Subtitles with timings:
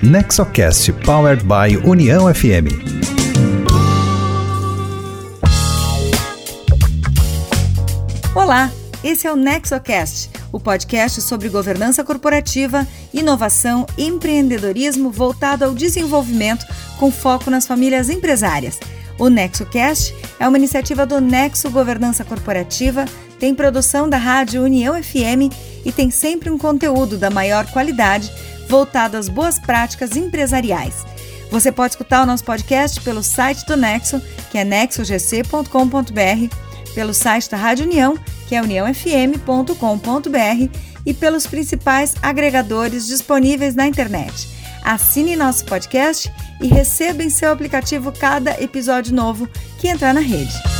[0.00, 2.70] Nexocast Powered by União FM.
[8.32, 8.70] Olá,
[9.02, 16.64] esse é o Nexocast, o podcast sobre governança corporativa, inovação e empreendedorismo voltado ao desenvolvimento
[16.96, 18.78] com foco nas famílias empresárias.
[19.18, 23.04] O NexoCast é uma iniciativa do Nexo Governança Corporativa,
[23.38, 25.52] tem produção da Rádio União FM
[25.84, 28.30] e tem sempre um conteúdo da maior qualidade
[28.68, 31.06] voltado às boas práticas empresariais.
[31.50, 36.54] Você pode escutar o nosso podcast pelo site do Nexo, que é nexogc.com.br,
[36.94, 44.48] pelo site da Rádio União, que é uniãofm.com.br, e pelos principais agregadores disponíveis na internet.
[44.84, 46.30] Assine nosso podcast
[46.60, 50.77] e receba em seu aplicativo cada episódio novo que entrar na rede.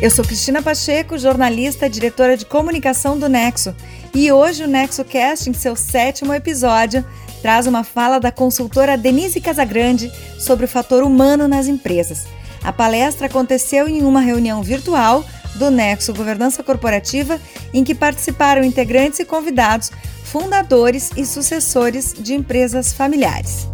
[0.00, 3.74] Eu sou Cristina Pacheco, jornalista e diretora de comunicação do Nexo,
[4.14, 7.04] e hoje o Nexo Cast, em seu sétimo episódio,
[7.42, 12.24] traz uma fala da consultora Denise Casagrande sobre o fator humano nas empresas.
[12.64, 15.22] A palestra aconteceu em uma reunião virtual
[15.56, 17.38] do Nexo Governança Corporativa,
[17.74, 19.92] em que participaram integrantes e convidados,
[20.24, 23.68] fundadores e sucessores de empresas familiares.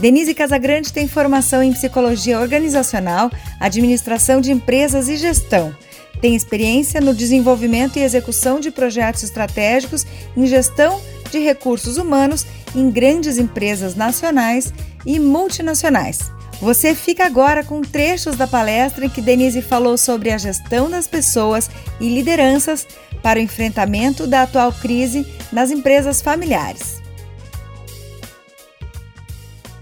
[0.00, 5.76] Denise Casagrande tem formação em psicologia organizacional, administração de empresas e gestão.
[6.22, 12.90] Tem experiência no desenvolvimento e execução de projetos estratégicos em gestão de recursos humanos em
[12.90, 14.72] grandes empresas nacionais
[15.04, 16.32] e multinacionais.
[16.62, 21.06] Você fica agora com trechos da palestra em que Denise falou sobre a gestão das
[21.06, 21.70] pessoas
[22.00, 22.86] e lideranças
[23.22, 26.99] para o enfrentamento da atual crise nas empresas familiares.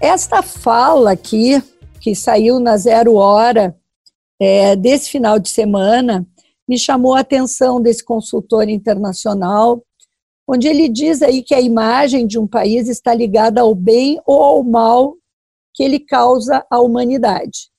[0.01, 1.61] Esta fala aqui,
[1.99, 3.77] que saiu na Zero Hora
[4.39, 6.25] é, desse final de semana,
[6.65, 9.83] me chamou a atenção desse consultor internacional,
[10.47, 14.41] onde ele diz aí que a imagem de um país está ligada ao bem ou
[14.41, 15.15] ao mal
[15.73, 17.69] que ele causa à humanidade.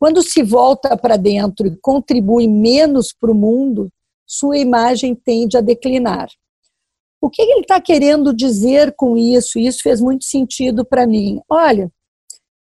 [0.00, 3.88] Quando se volta para dentro e contribui menos para o mundo,
[4.26, 6.28] sua imagem tende a declinar.
[7.22, 9.56] O que ele está querendo dizer com isso?
[9.56, 11.40] Isso fez muito sentido para mim.
[11.48, 11.88] Olha,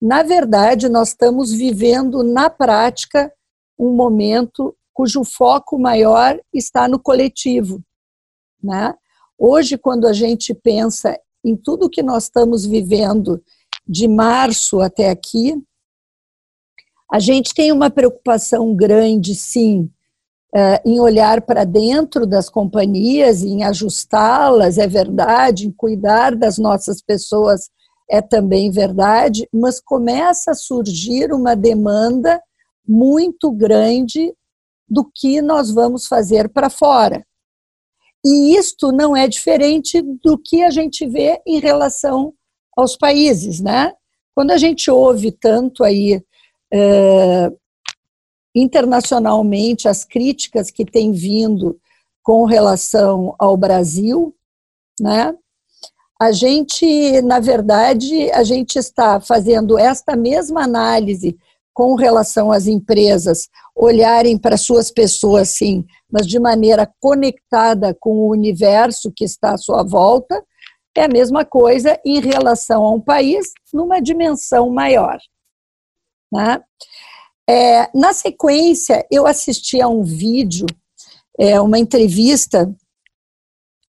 [0.00, 3.32] na verdade, nós estamos vivendo na prática
[3.76, 7.82] um momento cujo foco maior está no coletivo.
[8.62, 8.94] Né?
[9.36, 13.42] Hoje, quando a gente pensa em tudo que nós estamos vivendo
[13.84, 15.60] de março até aqui,
[17.12, 19.90] a gente tem uma preocupação grande, sim,
[20.54, 27.02] eh, em olhar para dentro das companhias, em ajustá-las, é verdade, em cuidar das nossas
[27.02, 27.68] pessoas,
[28.08, 32.40] é também verdade, mas começa a surgir uma demanda
[32.86, 34.32] muito grande
[34.88, 37.26] do que nós vamos fazer para fora.
[38.24, 42.32] E isto não é diferente do que a gente vê em relação
[42.76, 43.92] aos países, né?
[44.34, 46.22] Quando a gente ouve tanto aí
[46.72, 47.50] é,
[48.54, 51.78] internacionalmente as críticas que têm vindo
[52.22, 54.34] com relação ao Brasil,
[55.00, 55.34] né?
[56.20, 61.36] A gente, na verdade, a gente está fazendo esta mesma análise
[61.74, 68.30] com relação às empresas olharem para suas pessoas, sim, mas de maneira conectada com o
[68.30, 70.42] universo que está à sua volta,
[70.96, 75.18] é a mesma coisa em relação a um país numa dimensão maior.
[76.32, 76.62] Né?
[77.48, 80.66] É, na sequência, eu assisti a um vídeo,
[81.38, 82.74] é, uma entrevista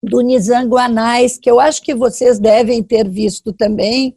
[0.02, 4.16] do Nizam Guanais, que eu acho que vocês devem ter visto também,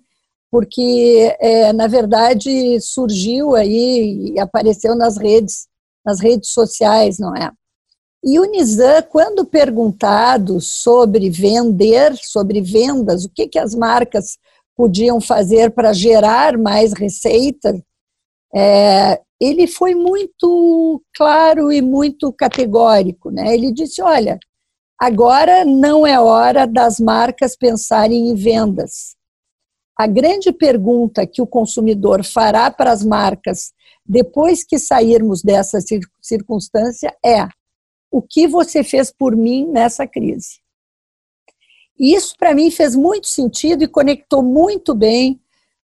[0.50, 5.66] porque é, na verdade surgiu aí e apareceu nas redes,
[6.04, 7.50] nas redes sociais, não é?
[8.22, 14.38] E o Nizam, quando perguntado sobre vender, sobre vendas, o que, que as marcas
[14.76, 17.74] podiam fazer para gerar mais receita,
[18.54, 23.30] é, ele foi muito claro e muito categórico.
[23.30, 23.52] Né?
[23.52, 24.38] Ele disse: olha,
[24.98, 29.16] agora não é hora das marcas pensarem em vendas.
[29.98, 33.72] A grande pergunta que o consumidor fará para as marcas
[34.06, 35.78] depois que sairmos dessa
[36.20, 37.46] circunstância é:
[38.10, 40.62] o que você fez por mim nessa crise?
[41.98, 45.40] Isso para mim fez muito sentido e conectou muito bem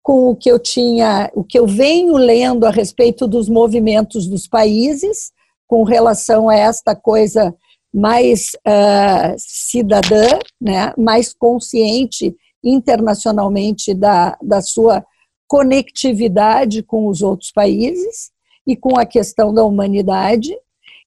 [0.04, 4.48] com o que eu tinha, o que eu venho lendo a respeito dos movimentos dos
[4.48, 5.32] países
[5.68, 7.56] com relação a esta coisa
[7.94, 15.06] mais uh, cidadã, né, mais consciente internacionalmente da, da sua
[15.48, 18.32] conectividade com os outros países
[18.66, 20.56] e com a questão da humanidade,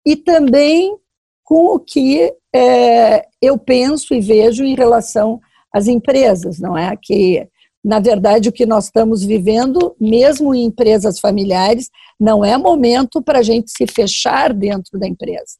[0.04, 0.96] e também
[1.42, 5.40] com o que é, eu penso e vejo em relação
[5.72, 6.96] as empresas, não é?
[7.00, 7.48] Que,
[7.84, 13.40] na verdade, o que nós estamos vivendo, mesmo em empresas familiares, não é momento para
[13.40, 15.58] a gente se fechar dentro da empresa.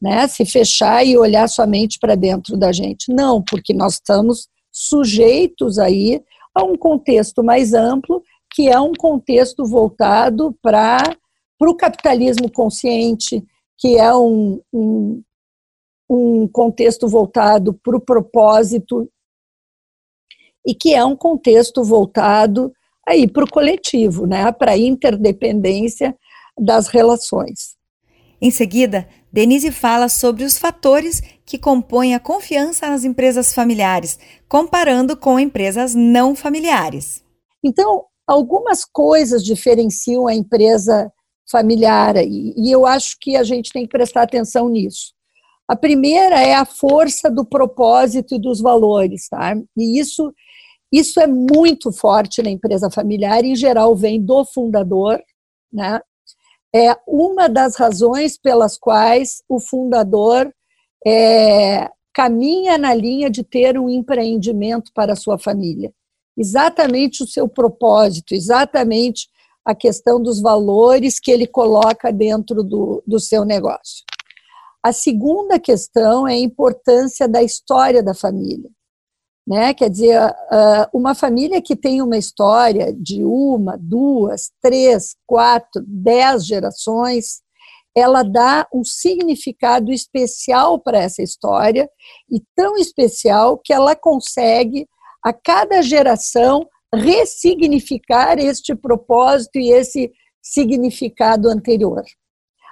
[0.00, 0.26] Né?
[0.28, 3.12] Se fechar e olhar somente para dentro da gente.
[3.12, 6.22] Não, porque nós estamos sujeitos aí
[6.54, 8.22] a um contexto mais amplo,
[8.54, 11.04] que é um contexto voltado para
[11.60, 13.44] o capitalismo consciente,
[13.78, 15.22] que é um, um,
[16.08, 19.06] um contexto voltado para o propósito
[20.66, 22.72] e que é um contexto voltado
[23.06, 26.16] aí para o coletivo, né, para a interdependência
[26.58, 27.76] das relações.
[28.40, 34.18] Em seguida, Denise fala sobre os fatores que compõem a confiança nas empresas familiares,
[34.48, 37.24] comparando com empresas não familiares.
[37.62, 41.12] Então, algumas coisas diferenciam a empresa
[41.50, 45.12] familiar e, e eu acho que a gente tem que prestar atenção nisso.
[45.68, 49.54] A primeira é a força do propósito e dos valores, tá?
[49.76, 50.32] E isso
[50.92, 55.22] isso é muito forte na empresa familiar, em geral vem do fundador,
[55.72, 56.00] né?
[56.74, 60.52] É uma das razões pelas quais o fundador
[61.06, 65.92] é, caminha na linha de ter um empreendimento para a sua família.
[66.36, 69.28] Exatamente o seu propósito, exatamente
[69.64, 74.04] a questão dos valores que ele coloca dentro do, do seu negócio.
[74.82, 78.70] A segunda questão é a importância da história da família.
[79.46, 79.74] Né?
[79.74, 80.18] Quer dizer,
[80.92, 87.42] uma família que tem uma história de uma, duas, três, quatro, dez gerações,
[87.94, 91.90] ela dá um significado especial para essa história
[92.30, 94.88] e tão especial que ela consegue,
[95.22, 100.10] a cada geração, ressignificar este propósito e esse
[100.40, 102.02] significado anterior.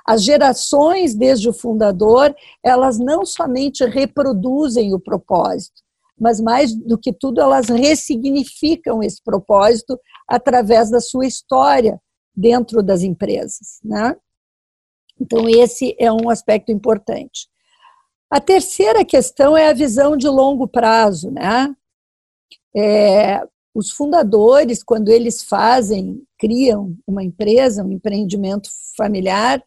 [0.06, 2.34] As gerações desde o fundador,
[2.64, 5.82] elas não somente reproduzem o propósito,
[6.20, 11.98] mas mais do que tudo, elas ressignificam esse propósito através da sua história
[12.36, 13.80] dentro das empresas.
[13.82, 14.14] Né?
[15.18, 17.48] Então, esse é um aspecto importante.
[18.30, 21.30] A terceira questão é a visão de longo prazo.
[21.30, 21.74] Né?
[22.76, 23.40] É,
[23.74, 29.62] os fundadores, quando eles fazem, criam uma empresa, um empreendimento familiar,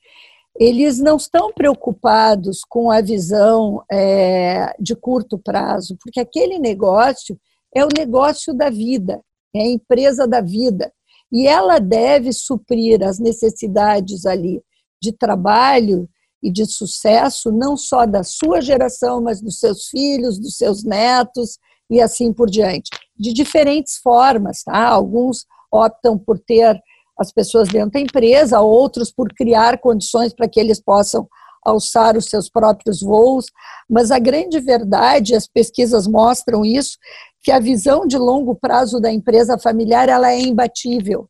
[0.60, 7.40] eles não estão preocupados com a visão é, de curto prazo, porque aquele negócio
[7.76, 9.22] é o negócio da vida,
[9.56, 10.92] é a empresa da vida.
[11.32, 14.62] E ela deve suprir as necessidades ali
[15.02, 16.08] de trabalho
[16.44, 21.58] e de sucesso, não só da sua geração, mas dos seus filhos, dos seus netos
[21.90, 22.90] e assim por diante.
[23.18, 24.88] De diferentes formas, tá?
[24.88, 26.80] Alguns optam por ter
[27.18, 31.28] as pessoas dentro da empresa, outros por criar condições para que eles possam
[31.66, 33.46] alçar os seus próprios voos,
[33.90, 36.98] mas a grande verdade, as pesquisas mostram isso,
[37.42, 41.30] que a visão de longo prazo da empresa familiar ela é imbatível.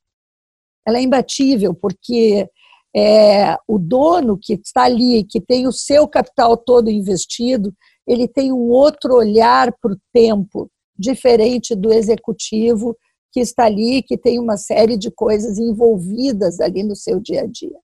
[0.85, 2.47] Ela é imbatível porque
[2.95, 7.73] é, o dono que está ali, que tem o seu capital todo investido,
[8.07, 12.95] ele tem um outro olhar para o tempo, diferente do executivo
[13.33, 17.47] que está ali, que tem uma série de coisas envolvidas ali no seu dia a
[17.47, 17.75] dia.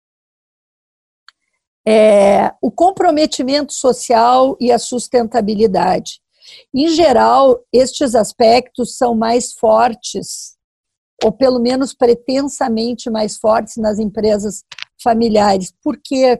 [1.85, 6.21] É, o comprometimento social e a sustentabilidade.
[6.71, 10.56] Em geral, estes aspectos são mais fortes,
[11.23, 14.63] ou pelo menos pretensamente mais fortes nas empresas
[15.01, 15.73] familiares.
[15.83, 16.39] Por quê?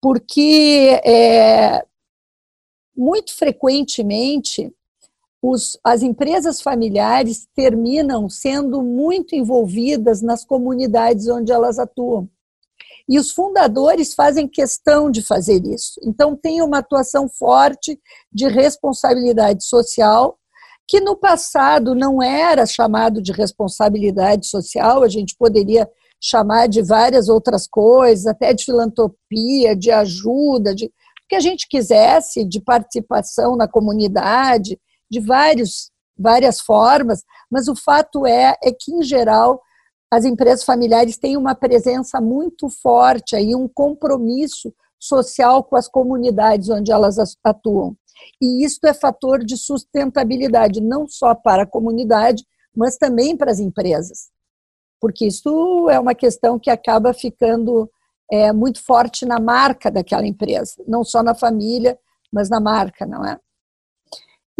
[0.00, 1.84] Porque é,
[2.96, 4.72] muito frequentemente
[5.42, 12.28] os, as empresas familiares terminam sendo muito envolvidas nas comunidades onde elas atuam.
[13.08, 16.00] E os fundadores fazem questão de fazer isso.
[16.04, 17.98] Então, tem uma atuação forte
[18.32, 20.38] de responsabilidade social,
[20.86, 25.88] que no passado não era chamado de responsabilidade social, a gente poderia
[26.20, 30.90] chamar de várias outras coisas, até de filantropia, de ajuda, de o
[31.28, 34.78] que a gente quisesse, de participação na comunidade,
[35.10, 39.60] de vários, várias formas, mas o fato é, é que, em geral,
[40.10, 46.68] as empresas familiares têm uma presença muito forte aí, um compromisso social com as comunidades
[46.68, 47.96] onde elas atuam.
[48.40, 53.58] E isso é fator de sustentabilidade, não só para a comunidade, mas também para as
[53.58, 54.28] empresas.
[55.00, 57.90] Porque isso é uma questão que acaba ficando
[58.30, 61.98] é, muito forte na marca daquela empresa, não só na família,
[62.30, 63.38] mas na marca, não é?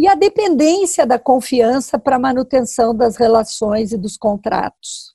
[0.01, 5.13] E a dependência da confiança para manutenção das relações e dos contratos.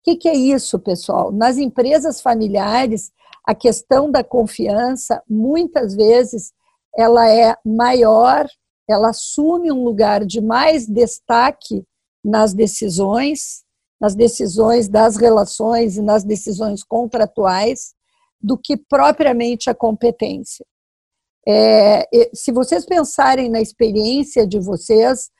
[0.00, 1.30] O que, que é isso, pessoal?
[1.30, 3.12] Nas empresas familiares,
[3.46, 6.52] a questão da confiança, muitas vezes,
[6.96, 8.48] ela é maior
[8.88, 11.84] ela assume um lugar de mais destaque
[12.24, 13.62] nas decisões,
[14.00, 17.94] nas decisões das relações e nas decisões contratuais,
[18.40, 20.64] do que propriamente a competência.
[21.48, 25.30] É, se vocês pensarem na experiência de vocês,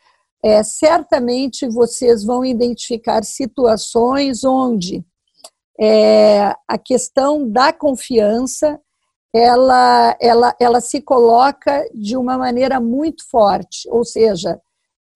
[0.43, 5.05] é, certamente vocês vão identificar situações onde
[5.79, 8.81] é, a questão da confiança
[9.35, 14.61] ela, ela, ela se coloca de uma maneira muito forte, ou seja,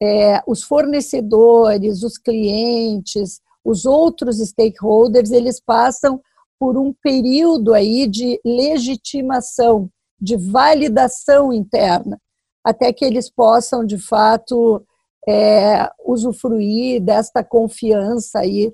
[0.03, 6.21] é, os fornecedores, os clientes, os outros stakeholders, eles passam
[6.59, 9.89] por um período aí de legitimação,
[10.23, 12.17] de validação interna,
[12.65, 14.87] até que eles possam, de fato,
[15.29, 18.73] é, usufruir desta confiança aí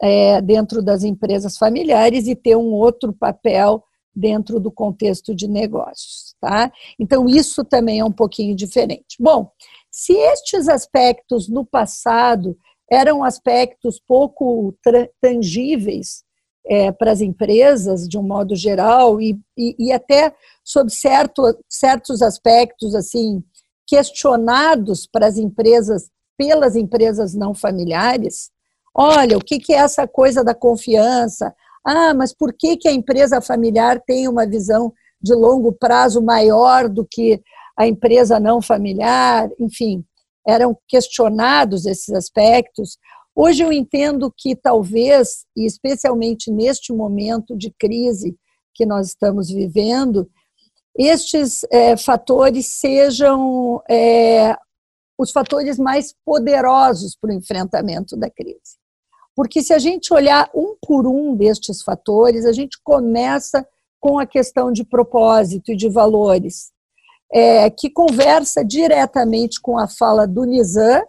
[0.00, 3.84] é, dentro das empresas familiares e ter um outro papel
[4.14, 6.72] dentro do contexto de negócios, tá?
[6.98, 9.16] Então isso também é um pouquinho diferente.
[9.20, 9.50] Bom,
[9.90, 12.56] se estes aspectos no passado
[12.90, 14.74] eram aspectos pouco
[15.20, 16.24] tangíveis
[16.68, 22.22] é, para as empresas, de um modo geral, e, e, e até sob certo, certos
[22.22, 23.42] aspectos assim
[23.86, 28.50] questionados para as empresas, pelas empresas não familiares.
[28.94, 31.54] Olha, o que, que é essa coisa da confiança?
[31.86, 34.92] Ah, mas por que, que a empresa familiar tem uma visão
[35.22, 37.40] de longo prazo maior do que
[37.78, 40.04] a empresa não familiar, enfim,
[40.46, 42.96] eram questionados esses aspectos.
[43.38, 48.34] Hoje eu entendo que talvez, e especialmente neste momento de crise
[48.74, 50.26] que nós estamos vivendo,
[50.96, 54.56] estes é, fatores sejam é,
[55.18, 58.78] os fatores mais poderosos para o enfrentamento da crise.
[59.34, 63.68] Porque se a gente olhar um por um destes fatores, a gente começa
[64.00, 66.72] com a questão de propósito e de valores
[67.30, 71.02] é, que conversa diretamente com a fala do Nizam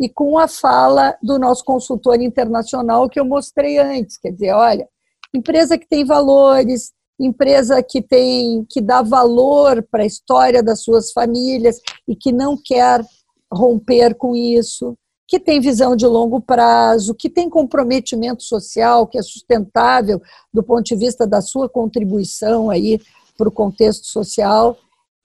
[0.00, 4.16] e com a fala do nosso consultor internacional que eu mostrei antes.
[4.16, 4.88] Quer dizer, olha,
[5.34, 11.12] empresa que tem valores, empresa que tem que dá valor para a história das suas
[11.12, 13.04] famílias e que não quer
[13.52, 14.96] romper com isso,
[15.28, 20.20] que tem visão de longo prazo, que tem comprometimento social, que é sustentável
[20.52, 22.98] do ponto de vista da sua contribuição aí
[23.36, 24.78] para o contexto social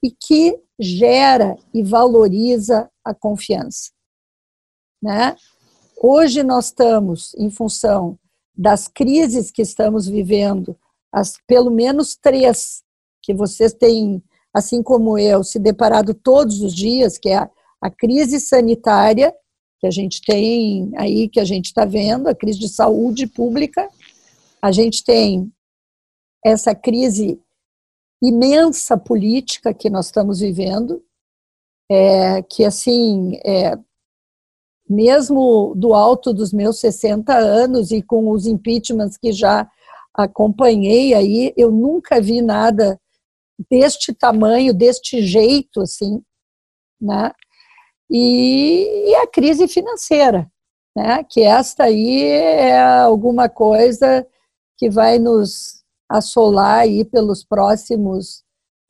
[0.03, 3.94] e que gera e valoriza a confiança.
[5.05, 5.35] Né?
[6.01, 8.17] Hoje nós estamos, em função
[8.57, 10.75] das crises que estamos vivendo,
[11.13, 12.81] as pelo menos três
[13.21, 17.91] que vocês têm, assim como eu, se deparado todos os dias, que é a, a
[17.91, 19.31] crise sanitária
[19.79, 23.87] que a gente tem aí, que a gente está vendo, a crise de saúde pública,
[24.59, 25.53] a gente tem
[26.43, 27.39] essa crise
[28.23, 31.03] imensa política que nós estamos vivendo,
[31.91, 33.77] é, que assim, é,
[34.89, 39.69] mesmo do alto dos meus 60 anos e com os impeachments que já
[40.13, 42.99] acompanhei aí, eu nunca vi nada
[43.69, 46.21] deste tamanho, deste jeito, assim,
[47.01, 47.31] né?
[48.09, 50.49] E, e a crise financeira,
[50.95, 51.23] né?
[51.23, 54.25] Que esta aí é alguma coisa
[54.77, 58.43] que vai nos assolar aí pelos próximos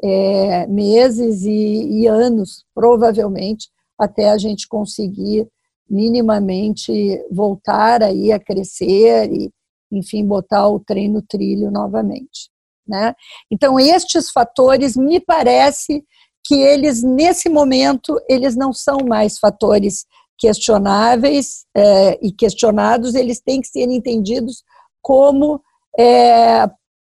[0.03, 5.47] é, meses e, e anos, provavelmente, até a gente conseguir
[5.89, 6.91] minimamente
[7.31, 9.51] voltar aí a crescer e,
[9.91, 12.49] enfim, botar o trem no trilho novamente.
[12.87, 13.13] Né?
[13.51, 16.03] Então, estes fatores, me parece
[16.43, 20.05] que eles, nesse momento, eles não são mais fatores
[20.37, 24.63] questionáveis é, e questionados, eles têm que ser entendidos
[25.01, 25.61] como
[25.97, 26.69] é,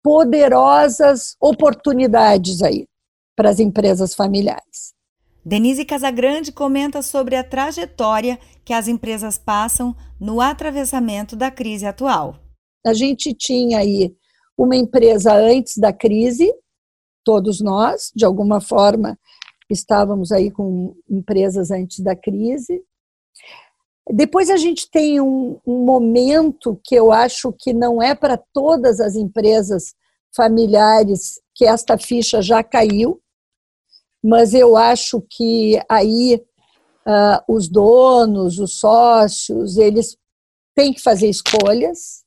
[0.03, 2.87] poderosas oportunidades aí
[3.35, 4.93] para as empresas familiares.
[5.47, 12.35] Denise Casagrande comenta sobre a trajetória que as empresas passam no atravessamento da crise atual.
[12.85, 14.13] A gente tinha aí
[14.57, 16.53] uma empresa antes da crise,
[17.23, 19.17] todos nós, de alguma forma,
[19.69, 22.83] estávamos aí com empresas antes da crise.
[24.11, 28.99] Depois a gente tem um, um momento que eu acho que não é para todas
[28.99, 29.95] as empresas
[30.35, 33.21] familiares que esta ficha já caiu,
[34.27, 36.35] mas eu acho que aí
[37.07, 40.17] uh, os donos, os sócios, eles
[40.75, 42.25] têm que fazer escolhas,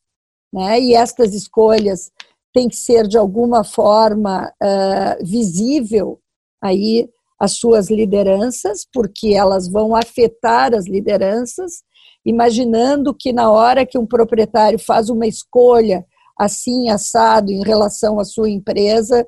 [0.51, 0.81] né?
[0.81, 2.11] E estas escolhas
[2.55, 6.19] têm que ser de alguma forma uh, visível
[6.63, 7.07] aí
[7.39, 11.83] as suas lideranças, porque elas vão afetar as lideranças,
[12.25, 16.03] imaginando que na hora que um proprietário faz uma escolha
[16.39, 19.27] assim assado em relação à sua empresa,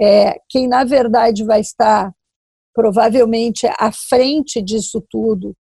[0.00, 2.12] é, quem na verdade vai estar
[2.74, 5.54] provavelmente à frente disso tudo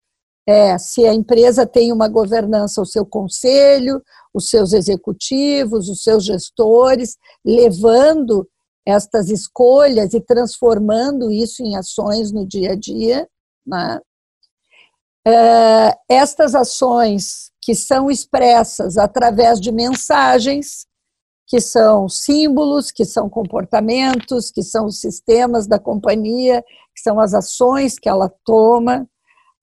[0.47, 4.01] é se a empresa tem uma governança, o seu conselho,
[4.33, 8.47] os seus executivos, os seus gestores, levando
[8.85, 13.27] estas escolhas e transformando isso em ações no dia a dia.
[13.65, 13.99] Né?
[15.27, 20.87] É, estas ações que são expressas através de mensagens,
[21.51, 26.63] que são símbolos, que são comportamentos, que são os sistemas da companhia,
[26.95, 29.05] que são as ações que ela toma,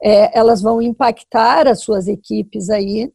[0.03, 3.11] é, elas vão impactar as suas equipes aí.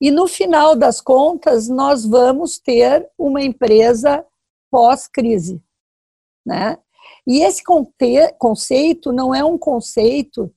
[0.00, 4.24] E no final das contas, nós vamos ter uma empresa
[4.70, 5.62] pós-crise.
[6.46, 6.78] Né?
[7.26, 7.62] E esse
[8.38, 10.50] conceito não é um conceito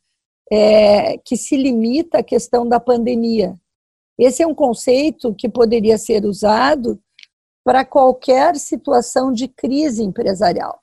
[0.50, 3.60] é, que se limita à questão da pandemia.
[4.20, 7.02] Esse é um conceito que poderia ser usado
[7.64, 10.82] para qualquer situação de crise empresarial.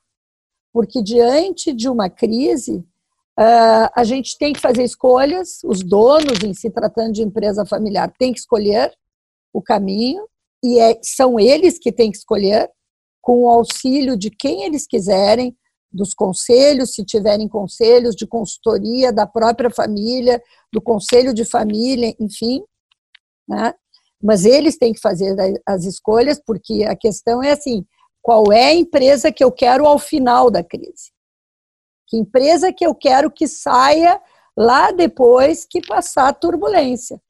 [0.73, 2.77] Porque diante de uma crise,
[3.39, 8.11] uh, a gente tem que fazer escolhas, os donos, em se tratando de empresa familiar,
[8.17, 8.91] têm que escolher
[9.53, 10.27] o caminho,
[10.63, 12.67] e é, são eles que têm que escolher,
[13.21, 15.55] com o auxílio de quem eles quiserem,
[15.91, 20.41] dos conselhos, se tiverem conselhos, de consultoria da própria família,
[20.73, 22.63] do conselho de família, enfim
[23.47, 23.73] né?
[24.21, 25.35] Mas eles têm que fazer
[25.65, 27.85] as escolhas, porque a questão é assim:
[28.21, 31.11] qual é a empresa que eu quero ao final da crise?
[32.07, 34.19] Que empresa que eu quero que saia
[34.57, 37.21] lá depois que passar a turbulência?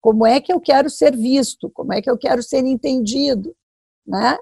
[0.00, 1.70] Como é que eu quero ser visto?
[1.70, 3.54] Como é que eu quero ser entendido?
[4.06, 4.38] Né?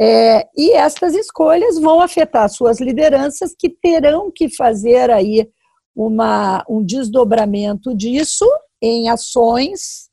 [0.00, 5.50] É, e estas escolhas vão afetar suas lideranças que terão que fazer aí
[5.94, 8.46] uma, um desdobramento disso
[8.80, 10.08] em ações,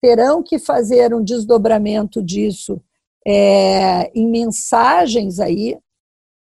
[0.00, 2.82] terão que fazer um desdobramento disso
[3.26, 5.78] é, em mensagens aí,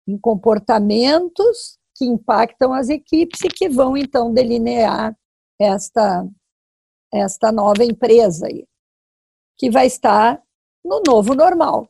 [0.09, 5.17] em comportamentos que impactam as equipes e que vão então delinear
[5.61, 6.27] esta,
[7.13, 8.67] esta nova empresa aí,
[9.59, 10.43] que vai estar
[10.85, 11.89] no novo normal,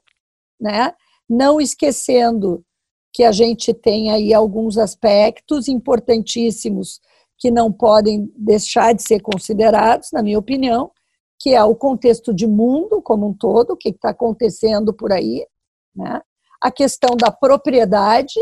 [0.60, 0.92] né?
[1.28, 2.64] Não esquecendo
[3.12, 7.00] que a gente tem aí alguns aspectos importantíssimos
[7.42, 10.92] que não podem deixar de ser considerados, na minha opinião,
[11.40, 15.44] que é o contexto de mundo como um todo, o que está acontecendo por aí,
[15.92, 16.20] né?
[16.62, 18.38] a questão da propriedade,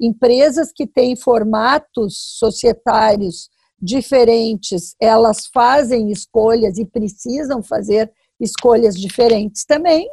[0.00, 10.08] empresas que têm formatos societários diferentes, elas fazem escolhas e precisam fazer escolhas diferentes também.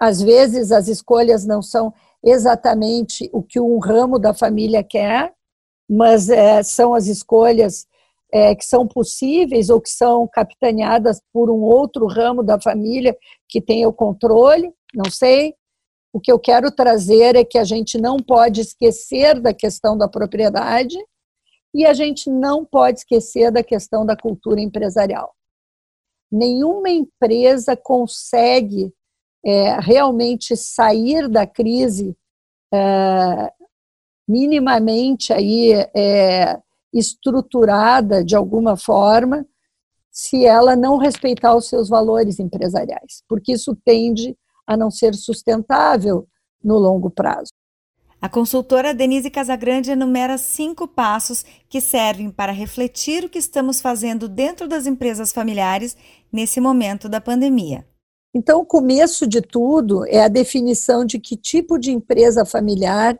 [0.00, 5.34] Às vezes as escolhas não são exatamente o que um ramo da família quer,
[5.88, 7.86] mas é, são as escolhas
[8.32, 13.16] é, que são possíveis ou que são capitaneadas por um outro ramo da família
[13.48, 15.54] que tem o controle, não sei.
[16.12, 20.08] O que eu quero trazer é que a gente não pode esquecer da questão da
[20.08, 20.96] propriedade
[21.74, 25.34] e a gente não pode esquecer da questão da cultura empresarial.
[26.32, 28.92] Nenhuma empresa consegue
[29.44, 32.16] é, realmente sair da crise
[32.72, 33.52] é,
[34.26, 36.58] minimamente aí é,
[36.92, 39.46] estruturada de alguma forma,
[40.10, 44.36] se ela não respeitar os seus valores empresariais, porque isso tende
[44.66, 46.26] a não ser sustentável
[46.62, 47.50] no longo prazo.
[48.20, 54.26] A consultora Denise Casagrande enumera cinco passos que servem para refletir o que estamos fazendo
[54.26, 55.96] dentro das empresas familiares
[56.32, 57.86] nesse momento da pandemia.
[58.34, 63.18] Então, o começo de tudo é a definição de que tipo de empresa familiar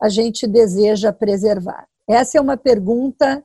[0.00, 1.86] a gente deseja preservar?
[2.08, 3.44] Essa é uma pergunta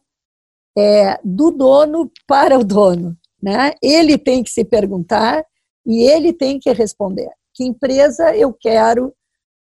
[0.77, 3.17] é, do dono para o dono.
[3.41, 3.73] Né?
[3.81, 5.45] Ele tem que se perguntar
[5.85, 7.29] e ele tem que responder.
[7.53, 9.13] Que empresa eu quero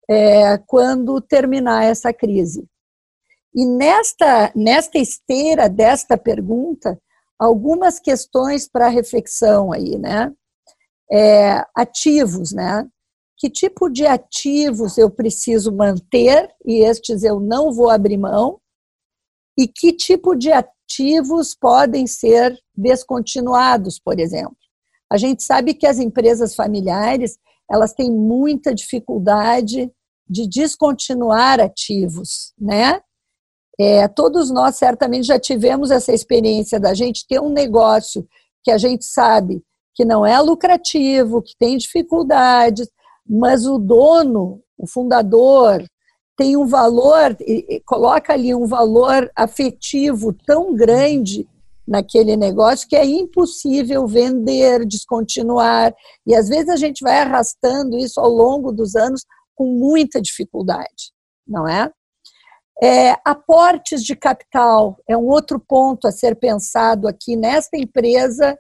[0.10, 2.68] é, quando terminar essa crise?
[3.56, 7.00] E nesta, nesta esteira desta pergunta,
[7.40, 10.32] algumas questões para reflexão aí, né?
[11.12, 12.88] É, ativos, né?
[13.42, 18.60] Que tipo de ativos eu preciso manter e estes eu não vou abrir mão,
[19.58, 24.56] e que tipo de ativos podem ser descontinuados, por exemplo.
[25.12, 29.92] A gente sabe que as empresas familiares, elas têm muita dificuldade
[30.30, 33.02] de descontinuar ativos, né?
[33.80, 38.24] É, todos nós certamente já tivemos essa experiência da gente ter um negócio
[38.64, 39.64] que a gente sabe
[39.96, 42.88] que não é lucrativo, que tem dificuldades,
[43.34, 45.86] mas o dono, o fundador,
[46.36, 47.38] tem um valor,
[47.86, 51.48] coloca ali um valor afetivo tão grande
[51.88, 55.94] naquele negócio que é impossível vender, descontinuar.
[56.28, 61.14] E às vezes a gente vai arrastando isso ao longo dos anos com muita dificuldade,
[61.48, 61.90] não é?
[62.84, 63.16] é?
[63.24, 68.58] Aportes de capital é um outro ponto a ser pensado aqui nesta empresa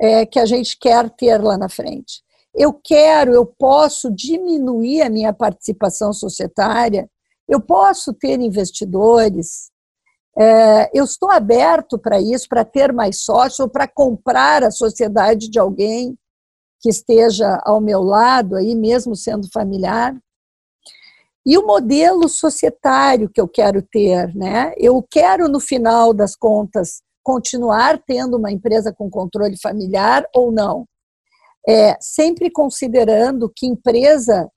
[0.00, 2.22] é, que a gente quer ter lá na frente.
[2.54, 7.08] Eu quero, eu posso diminuir a minha participação societária,
[7.48, 9.70] eu posso ter investidores,
[10.38, 15.48] é, eu estou aberto para isso, para ter mais sócios ou para comprar a sociedade
[15.48, 16.16] de alguém
[16.80, 20.16] que esteja ao meu lado, aí mesmo sendo familiar.
[21.44, 24.72] E o modelo societário que eu quero ter, né?
[24.76, 30.86] Eu quero, no final das contas, continuar tendo uma empresa com controle familiar ou não.
[31.68, 34.50] É, sempre considerando que empresa,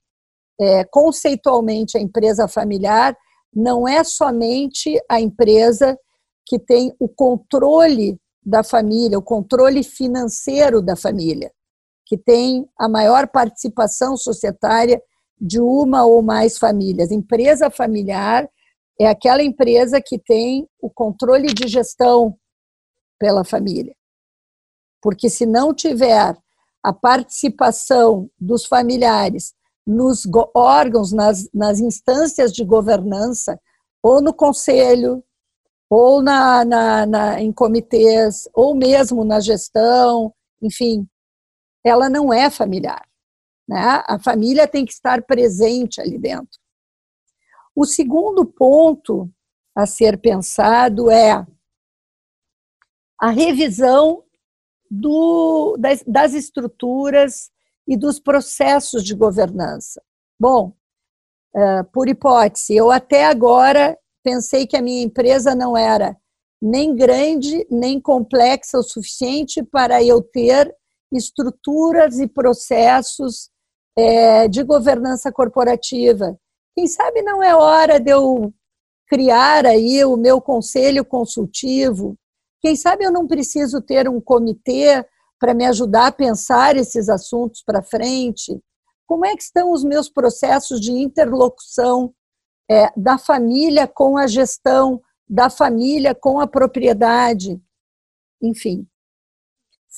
[0.60, 3.16] é, conceitualmente, a empresa familiar
[3.54, 5.98] não é somente a empresa
[6.46, 11.50] que tem o controle da família, o controle financeiro da família,
[12.06, 15.00] que tem a maior participação societária
[15.40, 17.10] de uma ou mais famílias.
[17.10, 18.48] Empresa familiar
[19.00, 22.36] é aquela empresa que tem o controle de gestão
[23.18, 23.94] pela família.
[25.02, 26.36] Porque se não tiver
[26.84, 29.54] a participação dos familiares
[29.86, 33.58] nos órgãos, nas, nas instâncias de governança,
[34.02, 35.24] ou no conselho,
[35.88, 41.08] ou na, na, na, em comitês, ou mesmo na gestão, enfim,
[41.82, 43.06] ela não é familiar.
[43.66, 44.02] Né?
[44.06, 46.60] A família tem que estar presente ali dentro.
[47.74, 49.30] O segundo ponto
[49.74, 51.46] a ser pensado é
[53.18, 54.23] a revisão
[55.00, 57.50] do, das, das estruturas
[57.86, 60.02] e dos processos de governança.
[60.38, 60.72] Bom,
[61.54, 66.16] uh, por hipótese, eu até agora pensei que a minha empresa não era
[66.62, 70.74] nem grande, nem complexa o suficiente para eu ter
[71.12, 73.50] estruturas e processos
[73.96, 76.38] é, de governança corporativa.
[76.74, 78.52] Quem sabe não é hora de eu
[79.06, 82.16] criar aí o meu conselho consultivo?
[82.64, 85.04] Quem sabe eu não preciso ter um comitê
[85.38, 88.58] para me ajudar a pensar esses assuntos para frente?
[89.06, 92.14] Como é que estão os meus processos de interlocução
[92.66, 97.60] é, da família com a gestão, da família com a propriedade?
[98.40, 98.88] Enfim,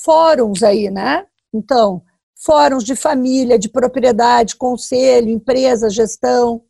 [0.05, 1.25] fóruns aí, né?
[1.55, 2.03] Então,
[2.35, 6.65] fóruns de família, de propriedade, conselho, empresa, gestão,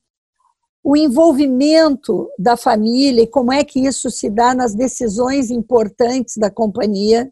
[0.87, 6.49] o envolvimento da família e como é que isso se dá nas decisões importantes da
[6.49, 7.29] companhia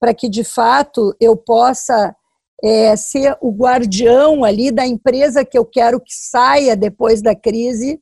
[0.00, 2.16] para que de fato eu possa
[2.64, 8.00] é, ser o guardião ali da empresa que eu quero que saia depois da crise,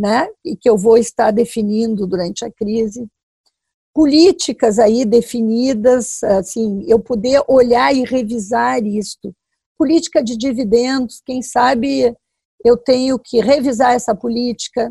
[0.00, 0.28] né?
[0.42, 3.06] E que eu vou estar definindo durante a crise.
[3.92, 9.30] Políticas aí definidas, assim, eu poder olhar e revisar isto.
[9.76, 12.16] Política de dividendos, quem sabe
[12.64, 14.90] eu tenho que revisar essa política.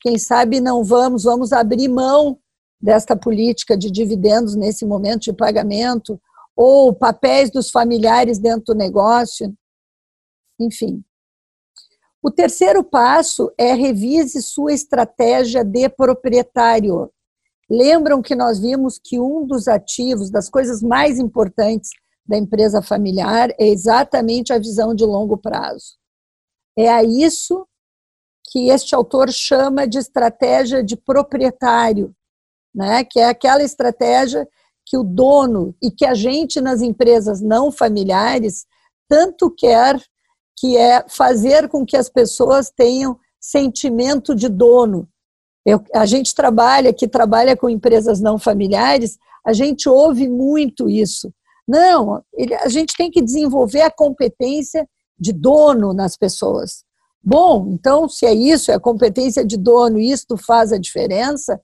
[0.00, 2.38] Quem sabe não vamos, vamos abrir mão
[2.80, 6.20] desta política de dividendos nesse momento de pagamento,
[6.54, 9.52] ou papéis dos familiares dentro do negócio,
[10.60, 11.02] enfim.
[12.22, 17.10] O terceiro passo é revise sua estratégia de proprietário.
[17.68, 21.90] Lembram que nós vimos que um dos ativos, das coisas mais importantes
[22.26, 25.96] da empresa familiar, é exatamente a visão de longo prazo.
[26.76, 27.66] É a isso
[28.50, 32.14] que este autor chama de estratégia de proprietário,
[32.74, 33.04] né?
[33.04, 34.46] que é aquela estratégia
[34.86, 38.66] que o dono e que a gente nas empresas não familiares
[39.08, 40.00] tanto quer,
[40.58, 45.08] que é fazer com que as pessoas tenham sentimento de dono.
[45.66, 51.32] Eu, a gente trabalha, que trabalha com empresas não familiares, a gente ouve muito isso.
[51.66, 56.84] Não, ele, a gente tem que desenvolver a competência de dono nas pessoas.
[57.22, 61.60] Bom, então, se é isso, é a competência de dono, isto faz a diferença,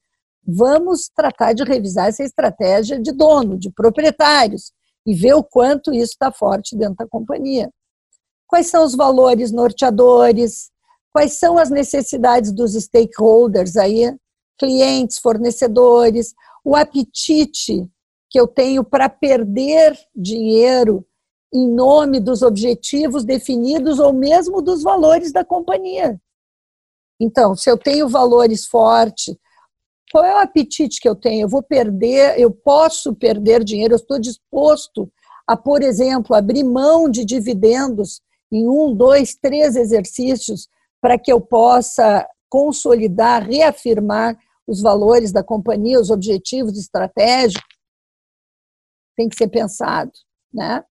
[0.46, 4.72] vamos tratar de revisar essa estratégia de dono, de proprietários,
[5.06, 7.70] e ver o quanto isso está forte dentro da companhia.
[8.46, 10.70] Quais são os valores norteadores?
[11.12, 14.14] Quais são as necessidades dos stakeholders aí?
[14.58, 16.34] Clientes, fornecedores,
[16.64, 17.88] o apetite
[18.28, 21.04] que eu tenho para perder dinheiro
[21.52, 26.20] em nome dos objetivos definidos ou mesmo dos valores da companhia.
[27.20, 29.36] Então, se eu tenho valores fortes,
[30.10, 31.44] qual é o apetite que eu tenho?
[31.44, 35.10] Eu vou perder, eu posso perder dinheiro, eu estou disposto
[35.46, 40.68] a, por exemplo, abrir mão de dividendos em um, dois, três exercícios
[41.00, 44.36] para que eu possa consolidar, reafirmar
[44.66, 47.68] os valores da companhia, os objetivos estratégicos.
[49.16, 50.12] Tem que ser pensado,
[50.52, 50.84] né?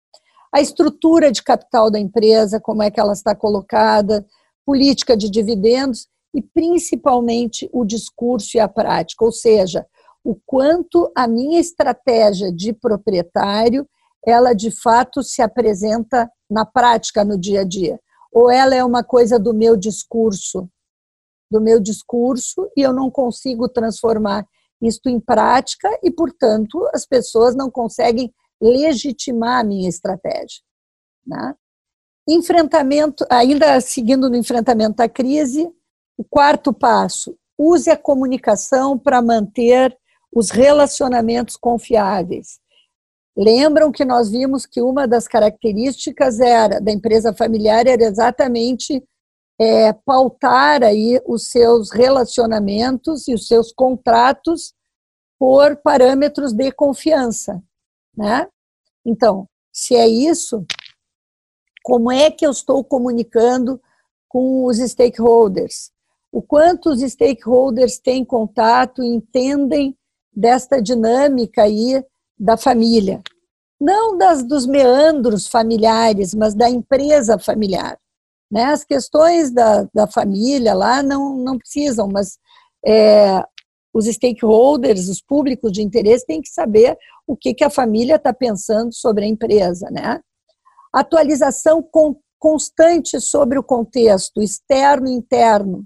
[0.54, 4.26] A estrutura de capital da empresa, como é que ela está colocada,
[4.66, 9.86] política de dividendos e principalmente o discurso e a prática, ou seja,
[10.24, 13.88] o quanto a minha estratégia de proprietário
[14.26, 17.98] ela de fato se apresenta na prática no dia a dia,
[18.32, 20.70] ou ela é uma coisa do meu discurso,
[21.50, 24.46] do meu discurso e eu não consigo transformar
[24.82, 30.62] isto em prática e, portanto, as pessoas não conseguem legitimar a minha estratégia.
[31.26, 31.56] Né?
[32.28, 35.72] Enfrentamento, ainda seguindo no enfrentamento da crise,
[36.18, 39.98] o quarto passo, use a comunicação para manter
[40.34, 42.60] os relacionamentos confiáveis.
[43.36, 49.04] Lembram que nós vimos que uma das características era da empresa familiar era exatamente
[49.60, 54.74] é, pautar aí os seus relacionamentos e os seus contratos
[55.40, 57.62] por parâmetros de confiança,
[58.18, 58.48] né?
[59.06, 60.66] Então, se é isso,
[61.84, 63.80] como é que eu estou comunicando
[64.28, 65.92] com os stakeholders?
[66.32, 69.96] O quanto os stakeholders têm contato e entendem
[70.36, 72.04] desta dinâmica aí
[72.38, 73.22] da família?
[73.80, 77.98] Não das, dos meandros familiares, mas da empresa familiar.
[78.52, 78.64] Né?
[78.66, 82.40] As questões da, da família lá não, não precisam, mas
[82.86, 83.44] é,
[83.98, 88.32] os stakeholders, os públicos de interesse, têm que saber o que, que a família está
[88.32, 90.22] pensando sobre a empresa, né?
[90.94, 95.84] Atualização com, constante sobre o contexto externo e interno.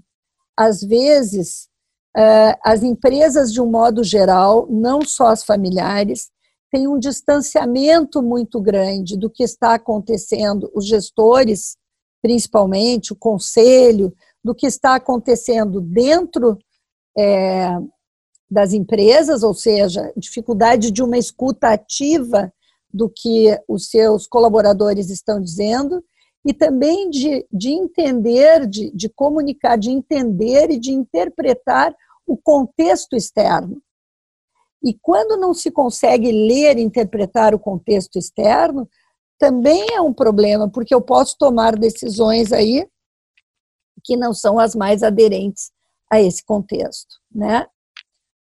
[0.54, 1.68] Às vezes,
[2.14, 6.30] uh, as empresas, de um modo geral, não só as familiares,
[6.70, 11.78] têm um distanciamento muito grande do que está acontecendo, os gestores,
[12.20, 16.58] principalmente, o conselho, do que está acontecendo dentro
[17.16, 17.78] é,
[18.52, 22.52] das empresas, ou seja, dificuldade de uma escuta ativa
[22.92, 26.04] do que os seus colaboradores estão dizendo,
[26.44, 33.16] e também de, de entender, de, de comunicar, de entender e de interpretar o contexto
[33.16, 33.80] externo.
[34.84, 38.86] E quando não se consegue ler e interpretar o contexto externo,
[39.38, 42.86] também é um problema, porque eu posso tomar decisões aí
[44.04, 45.70] que não são as mais aderentes
[46.10, 47.66] a esse contexto, né?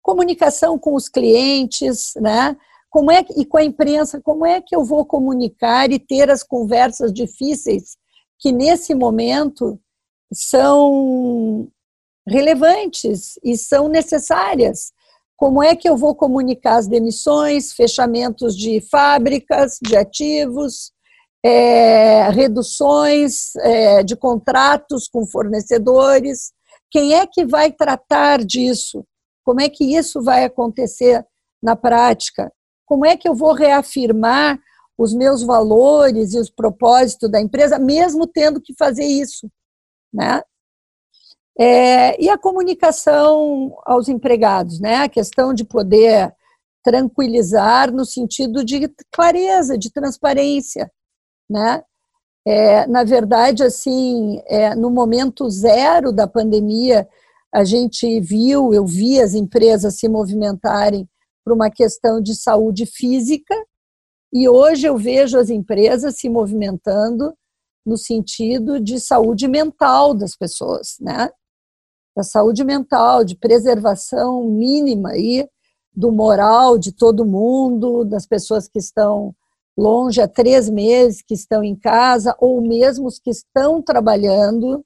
[0.04, 2.54] Comunicação com os clientes, né?
[2.90, 6.30] Como é que, e com a imprensa, como é que eu vou comunicar e ter
[6.30, 7.96] as conversas difíceis
[8.38, 9.80] que nesse momento
[10.32, 11.66] são
[12.28, 14.92] relevantes e são necessárias?
[15.36, 20.92] Como é que eu vou comunicar as demissões, fechamentos de fábricas, de ativos,
[21.44, 26.52] é, reduções é, de contratos com fornecedores?
[26.90, 29.04] Quem é que vai tratar disso?
[29.44, 31.24] Como é que isso vai acontecer
[31.62, 32.52] na prática?
[32.86, 34.58] Como é que eu vou reafirmar
[34.96, 39.50] os meus valores e os propósitos da empresa, mesmo tendo que fazer isso,
[40.12, 40.40] né?
[41.58, 44.96] É, e a comunicação aos empregados, né?
[44.96, 46.34] A questão de poder
[46.82, 50.90] tranquilizar no sentido de clareza, de transparência,
[51.48, 51.82] né?
[52.46, 57.08] É, na verdade, assim, é, no momento zero da pandemia,
[57.54, 61.08] a gente viu, eu vi as empresas se movimentarem
[61.44, 63.54] por uma questão de saúde física,
[64.32, 67.32] e hoje eu vejo as empresas se movimentando
[67.86, 71.30] no sentido de saúde mental das pessoas, né?
[72.16, 75.48] Da saúde mental, de preservação mínima aí
[75.94, 79.32] do moral de todo mundo, das pessoas que estão
[79.78, 84.84] longe há três meses, que estão em casa, ou mesmo os que estão trabalhando,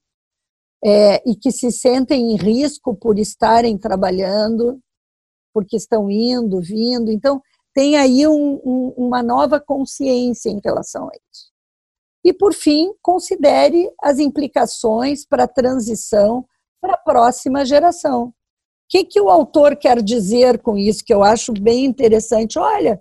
[0.85, 4.81] é, e que se sentem em risco por estarem trabalhando,
[5.53, 7.11] porque estão indo, vindo.
[7.11, 7.43] Então,
[7.75, 11.49] tem aí um, um, uma nova consciência em relação a isso.
[12.25, 16.45] E, por fim, considere as implicações para a transição
[16.81, 18.27] para a próxima geração.
[18.27, 18.33] O
[18.89, 22.59] que, que o autor quer dizer com isso, que eu acho bem interessante?
[22.59, 23.01] Olha,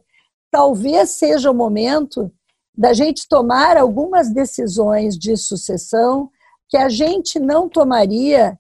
[0.52, 2.32] talvez seja o momento
[2.76, 6.30] da gente tomar algumas decisões de sucessão
[6.70, 8.58] que a gente não tomaria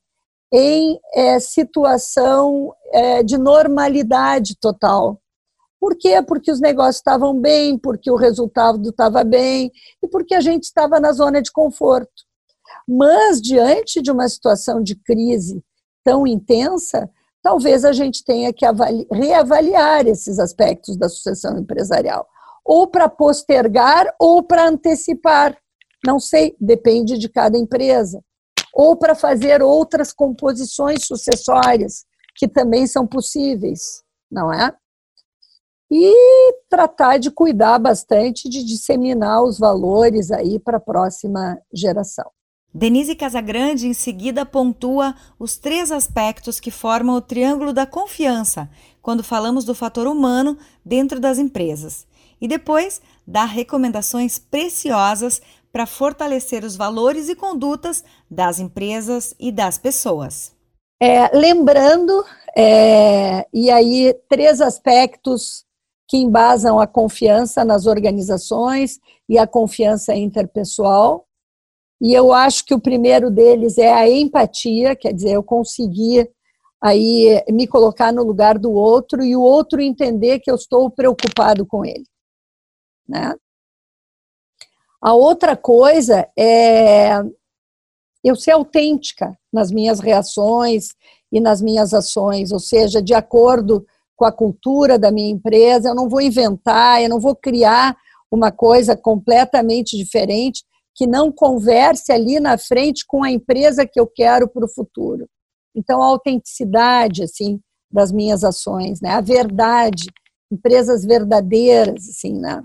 [0.52, 5.20] em é, situação é, de normalidade total.
[5.80, 6.22] Por quê?
[6.22, 11.00] Porque os negócios estavam bem, porque o resultado estava bem e porque a gente estava
[11.00, 12.26] na zona de conforto.
[12.88, 15.64] Mas, diante de uma situação de crise
[16.04, 17.10] tão intensa,
[17.42, 18.66] talvez a gente tenha que
[19.12, 22.28] reavaliar esses aspectos da sucessão empresarial,
[22.64, 25.58] ou para postergar ou para antecipar.
[26.08, 28.24] Não sei, depende de cada empresa.
[28.74, 32.06] Ou para fazer outras composições sucessórias,
[32.38, 33.82] que também são possíveis,
[34.32, 34.74] não é?
[35.90, 36.14] e
[36.70, 42.30] tratar de cuidar bastante de disseminar os valores aí para a próxima geração.
[42.74, 48.70] Denise Casagrande em seguida pontua os três aspectos que formam o triângulo da confiança
[49.02, 52.06] quando falamos do fator humano dentro das empresas.
[52.40, 59.78] E depois dá recomendações preciosas para fortalecer os valores e condutas das empresas e das
[59.78, 60.56] pessoas.
[61.00, 62.26] É, lembrando,
[62.56, 65.66] é, e aí, três aspectos
[66.08, 69.00] que embasam a confiança nas organizações
[69.30, 71.28] e a confiança interpessoal.
[72.02, 76.30] E eu acho que o primeiro deles é a empatia, quer dizer, eu conseguir
[76.82, 81.66] aí me colocar no lugar do outro e o outro entender que eu estou preocupado
[81.66, 82.06] com ele,
[83.08, 83.36] né?
[85.02, 87.22] A outra coisa é
[88.24, 90.90] eu ser autêntica nas minhas reações
[91.32, 95.96] e nas minhas ações, ou seja, de acordo com a cultura da minha empresa, eu
[95.96, 97.96] não vou inventar, eu não vou criar
[98.32, 100.64] uma coisa completamente diferente
[100.96, 105.30] que não converse ali na frente com a empresa que eu quero para o futuro.
[105.76, 107.60] Então, a autenticidade, assim,
[107.92, 109.12] das minhas ações, né?
[109.12, 110.10] A verdade,
[110.52, 112.62] empresas verdadeiras, assim, né?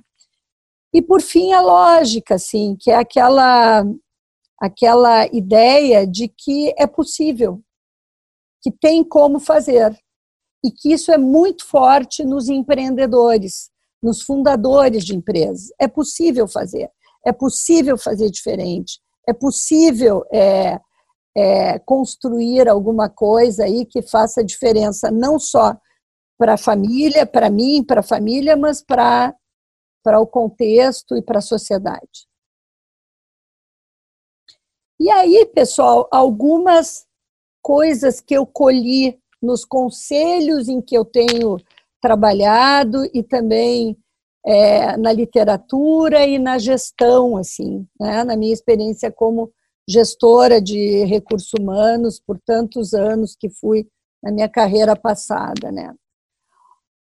[0.92, 3.84] E, por fim, a lógica, assim, que é aquela,
[4.60, 7.62] aquela ideia de que é possível,
[8.62, 9.98] que tem como fazer,
[10.64, 13.70] e que isso é muito forte nos empreendedores,
[14.02, 15.72] nos fundadores de empresas.
[15.80, 16.90] É possível fazer,
[17.26, 20.78] é possível fazer diferente, é possível é,
[21.36, 25.76] é, construir alguma coisa aí que faça diferença, não só
[26.38, 29.34] para a família, para mim, para a família, mas para
[30.02, 32.26] para o contexto e para a sociedade.
[35.00, 37.06] E aí, pessoal, algumas
[37.60, 41.56] coisas que eu colhi nos conselhos em que eu tenho
[42.00, 43.96] trabalhado e também
[44.44, 48.24] é, na literatura e na gestão, assim, né?
[48.24, 49.52] na minha experiência como
[49.88, 53.88] gestora de recursos humanos por tantos anos que fui
[54.22, 55.92] na minha carreira passada, né?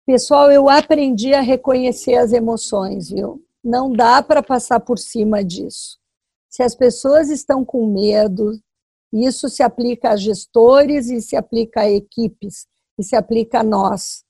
[0.08, 3.44] Pessoal, eu aprendi a reconhecer as emoções, viu?
[3.62, 5.98] Não dá para passar por cima disso.
[6.50, 8.58] Se as pessoas estão com medo,
[9.12, 12.68] isso se aplica a gestores e se aplica a equipes
[12.98, 14.24] e se aplica a nós.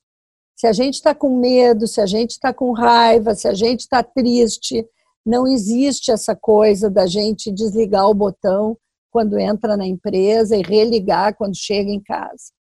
[0.56, 3.82] Se a gente está com medo, se a gente está com raiva, se a gente
[3.82, 4.84] está triste,
[5.24, 8.76] não existe essa coisa da gente desligar o botão
[9.12, 12.52] quando entra na empresa e religar quando chega em casa.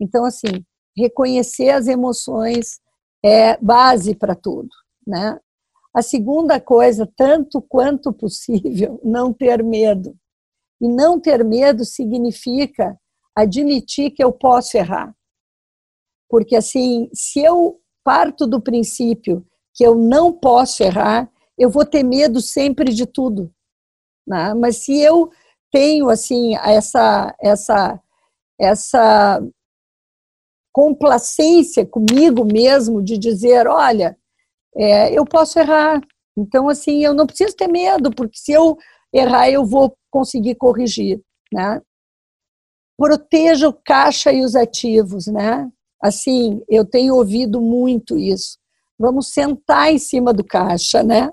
[0.00, 0.64] Então, assim,
[0.98, 2.80] reconhecer as emoções
[3.24, 4.68] é base para tudo,
[5.06, 5.38] né?
[5.94, 10.16] A segunda coisa, tanto quanto possível, não ter medo.
[10.80, 12.96] E não ter medo significa
[13.34, 15.14] admitir que eu posso errar.
[16.28, 22.02] Porque, assim, se eu parto do princípio que eu não posso errar, eu vou ter
[22.02, 23.52] medo sempre de tudo.
[24.26, 24.54] Né?
[24.54, 25.30] Mas se eu
[25.70, 28.00] tenho, assim, essa, essa,
[28.58, 29.42] essa
[30.78, 34.16] complacência comigo mesmo de dizer, olha,
[34.76, 36.00] é, eu posso errar.
[36.38, 38.78] Então, assim, eu não preciso ter medo, porque se eu
[39.12, 41.20] errar, eu vou conseguir corrigir,
[41.52, 41.82] né?
[42.96, 45.68] Proteja o caixa e os ativos, né?
[46.00, 48.56] Assim, eu tenho ouvido muito isso.
[48.96, 51.28] Vamos sentar em cima do caixa, né?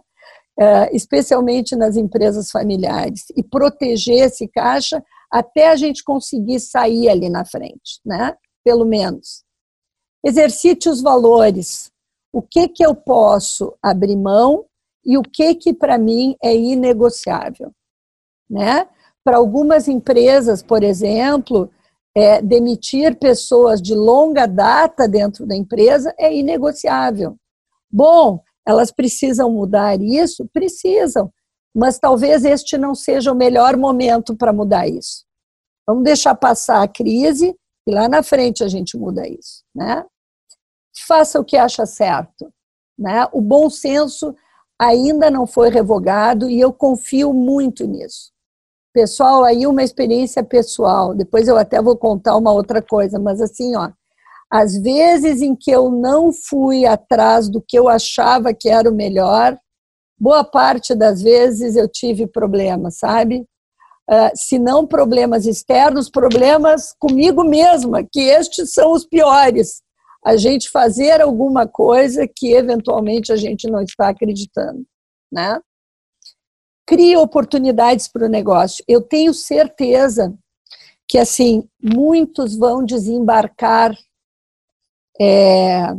[0.59, 7.29] É, especialmente nas empresas familiares, e proteger esse caixa até a gente conseguir sair ali
[7.29, 8.35] na frente, né?
[8.65, 9.45] Pelo menos.
[10.25, 11.91] Exercite os valores.
[12.33, 14.65] O que que eu posso abrir mão
[15.05, 17.71] e o que que para mim é inegociável
[18.49, 18.87] né?
[19.23, 21.69] Para algumas empresas, por exemplo,
[22.15, 27.35] é, demitir pessoas de longa data dentro da empresa é inegociável.
[27.91, 30.47] Bom, elas precisam mudar isso?
[30.53, 31.31] Precisam,
[31.75, 35.25] mas talvez este não seja o melhor momento para mudar isso.
[35.87, 37.55] Vamos deixar passar a crise
[37.87, 40.05] e lá na frente a gente muda isso, né?
[41.07, 42.51] Faça o que acha certo,
[42.97, 43.27] né?
[43.31, 44.35] O bom senso
[44.79, 48.31] ainda não foi revogado e eu confio muito nisso.
[48.93, 51.13] Pessoal, aí uma experiência pessoal.
[51.13, 53.91] Depois eu até vou contar uma outra coisa, mas assim, ó,
[54.49, 58.95] às vezes em que eu não fui atrás do que eu achava que era o
[58.95, 59.57] melhor,
[60.17, 63.45] boa parte das vezes eu tive problemas, sabe?
[64.09, 69.81] Uh, se não problemas externos, problemas comigo mesma, que estes são os piores.
[70.23, 74.85] A gente fazer alguma coisa que eventualmente a gente não está acreditando,
[75.31, 75.59] né?
[76.87, 78.83] cria oportunidades para o negócio.
[78.87, 80.33] Eu tenho certeza
[81.07, 83.95] que assim muitos vão desembarcar
[85.19, 85.95] é,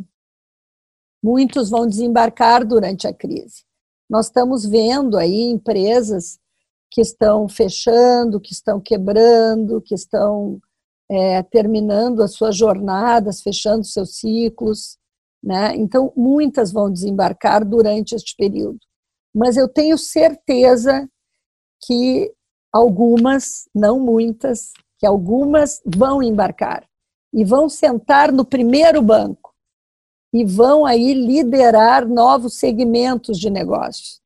[1.27, 3.65] Muitos vão desembarcar durante a crise.
[4.09, 6.39] Nós estamos vendo aí empresas
[6.91, 10.61] que estão fechando, que estão quebrando, que estão
[11.11, 14.99] é, terminando as suas jornadas, fechando seus ciclos.
[15.43, 15.75] Né?
[15.77, 18.79] Então, muitas vão desembarcar durante este período.
[19.35, 21.09] Mas eu tenho certeza
[21.85, 22.33] que
[22.73, 26.89] algumas, não muitas, que algumas vão embarcar
[27.33, 29.55] e vão sentar no primeiro banco
[30.33, 34.21] e vão aí liderar novos segmentos de negócios.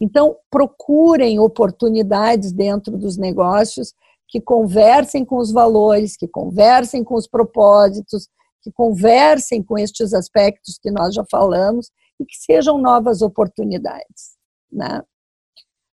[0.00, 3.94] Então, procurem oportunidades dentro dos negócios
[4.28, 8.28] que conversem com os valores, que conversem com os propósitos,
[8.62, 11.90] que conversem com estes aspectos que nós já falamos
[12.20, 14.36] e que sejam novas oportunidades.
[14.70, 15.02] Né?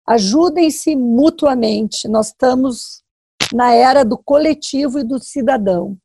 [0.07, 2.09] Ajudem-se mutuamente.
[2.09, 3.03] Nós estamos
[3.53, 5.97] na era do coletivo e do cidadão.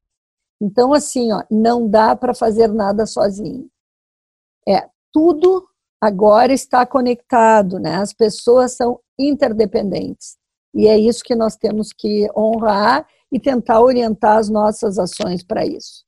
[0.62, 3.68] Então, assim, ó, não dá para fazer nada sozinho.
[4.68, 5.68] É tudo
[6.02, 7.98] agora está conectado, né?
[7.98, 10.36] As pessoas são interdependentes.
[10.74, 15.66] E é isso que nós temos que honrar e tentar orientar as nossas ações para
[15.66, 16.04] isso.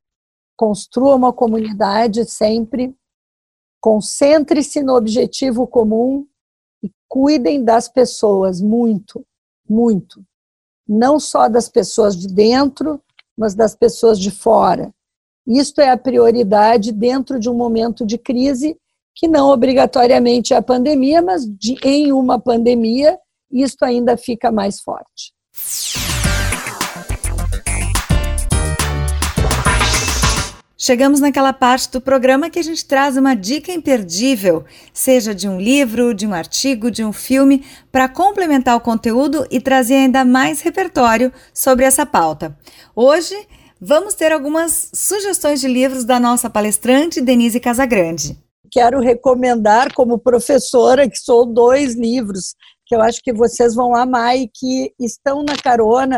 [0.57, 2.95] Construa uma comunidade sempre,
[3.79, 6.25] concentre-se no objetivo comum
[6.81, 9.25] e cuidem das pessoas muito,
[9.69, 10.25] muito.
[10.87, 13.01] Não só das pessoas de dentro,
[13.37, 14.93] mas das pessoas de fora.
[15.45, 18.77] Isto é a prioridade dentro de um momento de crise
[19.15, 23.17] que não obrigatoriamente é a pandemia, mas de, em uma pandemia
[23.51, 25.31] isto ainda fica mais forte.
[30.85, 35.57] Chegamos naquela parte do programa que a gente traz uma dica imperdível, seja de um
[35.57, 40.59] livro, de um artigo, de um filme, para complementar o conteúdo e trazer ainda mais
[40.59, 42.57] repertório sobre essa pauta.
[42.93, 43.33] Hoje
[43.79, 48.42] vamos ter algumas sugestões de livros da nossa palestrante Denise Casagrande.
[48.73, 52.55] Quero recomendar como professora que sou dois livros
[52.87, 56.17] que eu acho que vocês vão amar e que estão na carona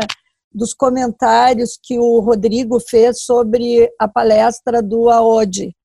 [0.50, 5.76] dos comentários que o Rodrigo fez sobre a palestra do AOD.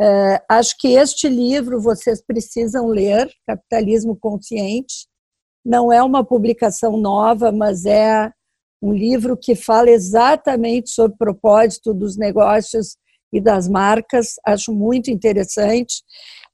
[0.00, 5.06] É, acho que este livro vocês precisam ler, Capitalismo Consciente.
[5.62, 8.32] Não é uma publicação nova, mas é
[8.82, 12.96] um livro que fala exatamente sobre o propósito dos negócios
[13.34, 14.36] e das marcas.
[14.46, 16.02] Acho muito interessante.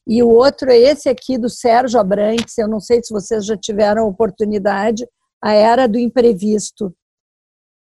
[0.09, 3.57] E o outro é esse aqui do Sérgio Abrantes, eu não sei se vocês já
[3.57, 5.07] tiveram oportunidade,
[5.43, 6.93] A Era do Imprevisto.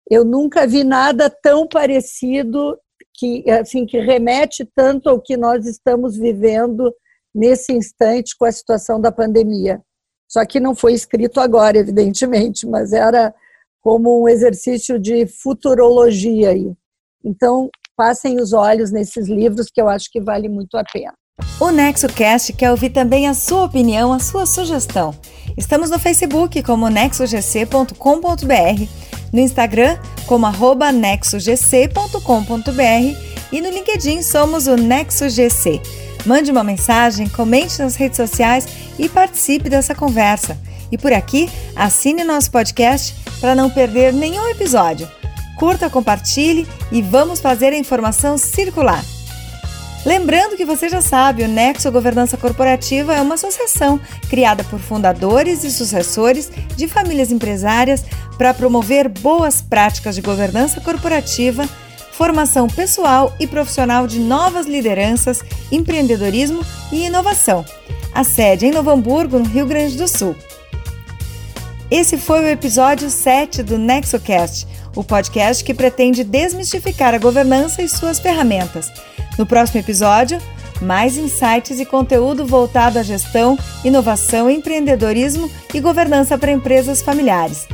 [0.10, 2.78] Eu nunca vi nada tão parecido
[3.14, 6.94] que assim que remete tanto ao que nós estamos vivendo
[7.34, 9.82] nesse instante com a situação da pandemia.
[10.28, 13.34] Só que não foi escrito agora, evidentemente, mas era
[13.82, 16.74] como um exercício de futurologia aí.
[17.24, 21.14] Então, passem os olhos nesses livros que eu acho que vale muito a pena.
[21.60, 25.14] O NexoCast quer ouvir também a sua opinião, a sua sugestão.
[25.58, 27.94] Estamos no Facebook como nexogc.com.br,
[29.32, 35.82] no Instagram como arroba nexogc.com.br e no LinkedIn somos o NexoGC.
[36.26, 38.68] Mande uma mensagem, comente nas redes sociais
[38.98, 40.58] e participe dessa conversa.
[40.92, 45.08] E por aqui, assine nosso podcast para não perder nenhum episódio.
[45.56, 49.04] Curta, compartilhe e vamos fazer a informação circular.
[50.06, 54.00] Lembrando que você já sabe, o Nexo Governança Corporativa é uma associação
[54.30, 58.06] criada por fundadores e sucessores de famílias empresárias
[58.38, 61.68] para promover boas práticas de governança corporativa,
[62.12, 65.42] formação pessoal e profissional de novas lideranças,
[65.72, 67.66] empreendedorismo e inovação.
[68.14, 70.36] A sede é em Novo Hamburgo, no Rio Grande do Sul.
[71.90, 77.90] Esse foi o episódio 7 do NexoCast, o podcast que pretende desmistificar a governança e
[77.90, 78.92] suas ferramentas
[79.38, 80.40] no próximo episódio,
[80.82, 87.68] mais insights e conteúdo voltado à gestão, inovação, empreendedorismo e governança para empresas familiares.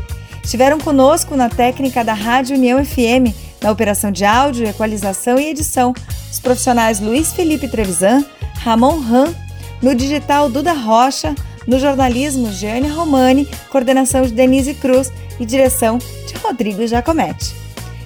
[0.44, 5.94] Estiveram conosco na técnica da Rádio União FM, na operação de áudio, equalização e edição,
[6.32, 8.26] os profissionais Luiz Felipe Trevisan,
[8.64, 9.36] Ramon Ram,
[9.82, 11.36] no digital Duda Rocha,
[11.68, 17.56] no jornalismo Jeane Romani, coordenação de Denise Cruz e direção de Rodrigo Giacometti.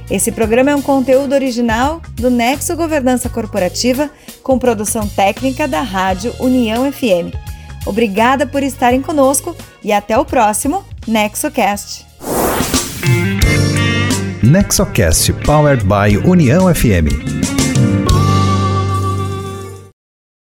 [0.09, 4.09] Esse programa é um conteúdo original do Nexo Governança Corporativa,
[4.43, 7.33] com produção técnica da Rádio União FM.
[7.85, 12.05] Obrigada por estarem conosco e até o próximo NexoCast.
[14.43, 17.54] NexoCast Powered by União FM.